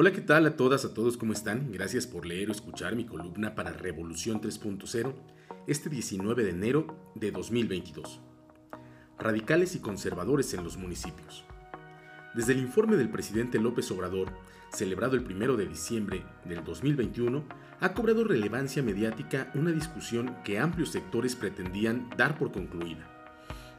[0.00, 1.16] Hola, ¿qué tal a todas, a todos?
[1.16, 1.72] ¿Cómo están?
[1.72, 5.12] Gracias por leer o escuchar mi columna para Revolución 3.0
[5.66, 8.20] este 19 de enero de 2022.
[9.18, 11.42] Radicales y conservadores en los municipios.
[12.32, 14.28] Desde el informe del presidente López Obrador,
[14.72, 17.42] celebrado el 1 de diciembre del 2021,
[17.80, 23.04] ha cobrado relevancia mediática una discusión que amplios sectores pretendían dar por concluida.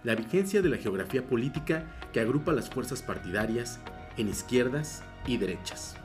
[0.03, 3.79] La vigencia de la geografía política que agrupa las fuerzas partidarias
[4.17, 5.95] en izquierdas y derechas.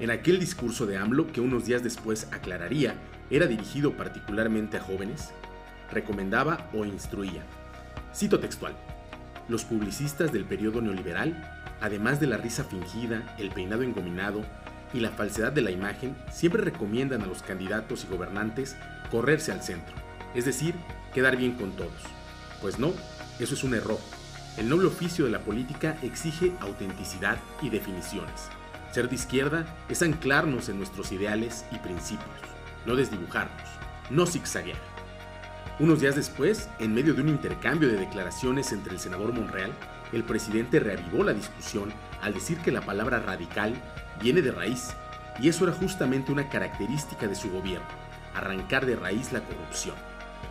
[0.00, 2.94] En aquel discurso de AMLO, que unos días después aclararía
[3.30, 5.30] era dirigido particularmente a jóvenes,
[5.90, 7.42] recomendaba o instruía.
[8.14, 8.76] Cito textual.
[9.48, 14.42] Los publicistas del periodo neoliberal, además de la risa fingida, el peinado engominado
[14.94, 18.76] y la falsedad de la imagen, siempre recomiendan a los candidatos y gobernantes
[19.10, 19.94] correrse al centro,
[20.34, 20.74] es decir,
[21.12, 22.02] quedar bien con todos.
[22.60, 22.92] Pues no,
[23.40, 23.98] eso es un error.
[24.56, 28.48] El noble oficio de la política exige autenticidad y definiciones.
[28.92, 32.28] Ser de izquierda es anclarnos en nuestros ideales y principios,
[32.86, 33.68] no desdibujarnos,
[34.10, 34.78] no zigzaguear.
[35.78, 39.72] Unos días después, en medio de un intercambio de declaraciones entre el senador Monreal,
[40.12, 43.74] el presidente reavivó la discusión al decir que la palabra radical
[44.20, 44.88] viene de raíz,
[45.38, 47.86] y eso era justamente una característica de su gobierno,
[48.34, 49.94] arrancar de raíz la corrupción.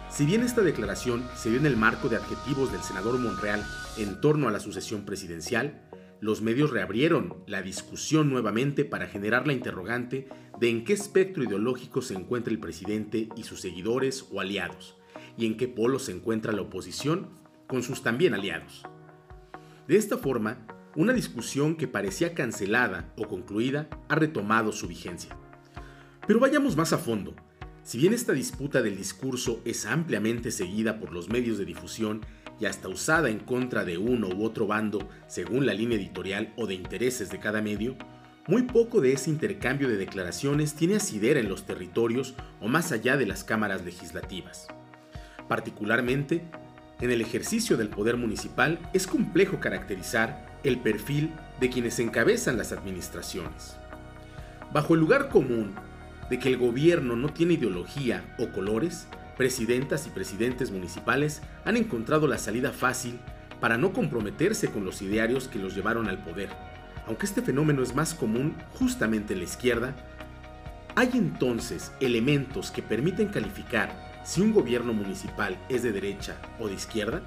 [0.09, 3.65] Si bien esta declaración se dio en el marco de adjetivos del senador Monreal
[3.97, 5.81] en torno a la sucesión presidencial,
[6.19, 10.27] los medios reabrieron la discusión nuevamente para generar la interrogante
[10.59, 14.97] de en qué espectro ideológico se encuentra el presidente y sus seguidores o aliados,
[15.37, 17.29] y en qué polo se encuentra la oposición
[17.67, 18.83] con sus también aliados.
[19.87, 20.65] De esta forma,
[20.95, 25.37] una discusión que parecía cancelada o concluida ha retomado su vigencia.
[26.25, 27.35] Pero vayamos más a fondo.
[27.83, 32.21] Si bien esta disputa del discurso es ampliamente seguida por los medios de difusión
[32.59, 36.67] y hasta usada en contra de uno u otro bando según la línea editorial o
[36.67, 37.95] de intereses de cada medio,
[38.47, 43.17] muy poco de ese intercambio de declaraciones tiene asidera en los territorios o más allá
[43.17, 44.67] de las cámaras legislativas.
[45.47, 46.43] Particularmente,
[47.01, 52.71] en el ejercicio del poder municipal es complejo caracterizar el perfil de quienes encabezan las
[52.71, 53.75] administraciones.
[54.73, 55.75] Bajo el lugar común
[56.29, 59.07] de que el gobierno no tiene ideología o colores,
[59.37, 63.19] presidentas y presidentes municipales han encontrado la salida fácil
[63.61, 66.49] para no comprometerse con los idearios que los llevaron al poder.
[67.07, 69.95] Aunque este fenómeno es más común justamente en la izquierda,
[70.95, 76.73] ¿hay entonces elementos que permiten calificar si un gobierno municipal es de derecha o de
[76.73, 77.21] izquierda?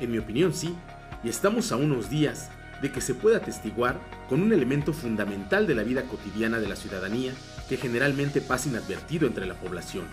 [0.00, 0.74] En mi opinión sí,
[1.22, 5.76] y estamos a unos días de que se pueda atestiguar con un elemento fundamental de
[5.76, 7.32] la vida cotidiana de la ciudadanía
[7.68, 10.04] que generalmente pasa inadvertido entre la población,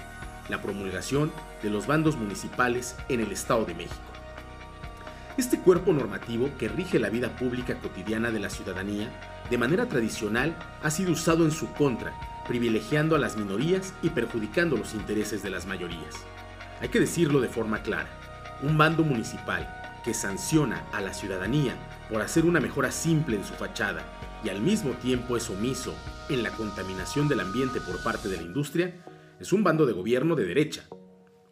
[0.49, 1.31] la promulgación
[1.63, 3.95] de los bandos municipales en el Estado de México.
[5.37, 9.09] Este cuerpo normativo que rige la vida pública cotidiana de la ciudadanía,
[9.49, 12.13] de manera tradicional, ha sido usado en su contra,
[12.47, 16.15] privilegiando a las minorías y perjudicando los intereses de las mayorías.
[16.81, 18.09] Hay que decirlo de forma clara,
[18.61, 19.73] un bando municipal
[20.03, 21.73] que sanciona a la ciudadanía
[22.09, 24.03] por hacer una mejora simple en su fachada
[24.43, 25.93] y al mismo tiempo es omiso
[26.29, 28.93] en la contaminación del ambiente por parte de la industria,
[29.39, 30.87] es un bando de gobierno de derecha.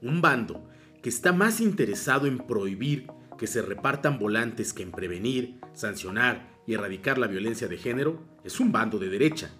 [0.02, 0.68] Un bando
[1.02, 6.74] que está más interesado en prohibir que se repartan volantes que en prevenir, sancionar y
[6.74, 9.52] erradicar la violencia de género, es un bando de derecha.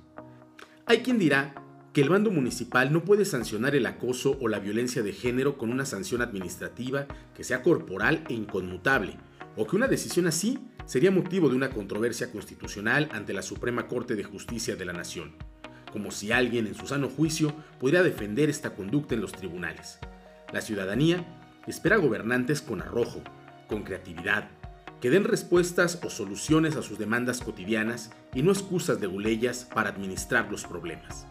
[0.86, 5.04] Hay quien dirá que el bando municipal no puede sancionar el acoso o la violencia
[5.04, 9.18] de género con una sanción administrativa que sea corporal e inconmutable,
[9.56, 14.16] o que una decisión así sería motivo de una controversia constitucional ante la Suprema Corte
[14.16, 15.34] de Justicia de la Nación
[15.98, 19.98] como si alguien en su sano juicio pudiera defender esta conducta en los tribunales.
[20.54, 21.26] La ciudadanía
[21.66, 23.24] espera gobernantes con arrojo,
[23.68, 24.48] con creatividad,
[25.02, 29.90] que den respuestas o soluciones a sus demandas cotidianas y no excusas de guleyas para
[29.90, 31.26] administrar los problemas.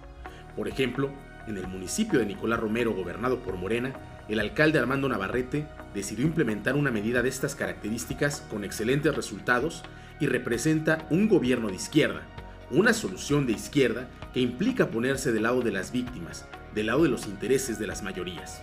[0.56, 1.12] Por ejemplo,
[1.46, 3.92] en el municipio de Nicolás Romero, gobernado por Morena,
[4.28, 9.84] el alcalde Armando Navarrete decidió implementar una medida de estas características con excelentes resultados
[10.18, 12.22] y representa un gobierno de izquierda,
[12.70, 17.08] una solución de izquierda que implica ponerse del lado de las víctimas, del lado de
[17.08, 18.60] los intereses de las mayorías.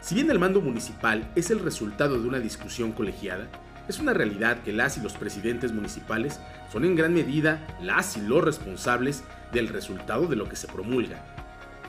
[0.00, 3.48] Si bien el mando municipal es el resultado de una discusión colegiada,
[3.88, 6.40] es una realidad que las y los presidentes municipales
[6.72, 9.22] son en gran medida las y los responsables
[9.52, 11.22] del resultado de lo que se promulga.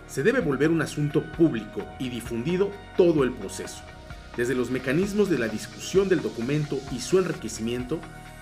[0.08, 3.82] Se debe volver un asunto público y difundido todo el proceso,
[4.36, 8.02] desde los mecanismos de la discusión del documento y su enriquecimiento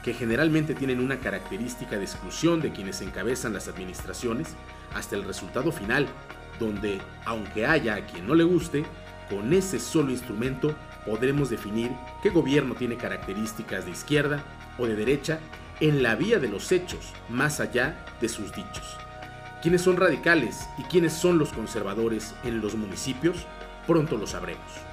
[0.09, 4.55] que generalmente tienen una característica de exclusión de quienes encabezan las administraciones,
[4.95, 6.07] hasta el resultado final,
[6.59, 8.85] donde, aunque haya a quien no le guste,
[9.29, 10.73] con ese solo instrumento
[11.05, 11.91] podremos definir
[12.23, 14.43] qué gobierno tiene características de izquierda
[14.79, 15.41] o de derecha
[15.79, 18.97] en la vía de los hechos, más allá de sus dichos.
[19.61, 23.45] ¿Quiénes son radicales y quiénes son los conservadores en los municipios?
[23.85, 24.88] Pronto lo sabremos.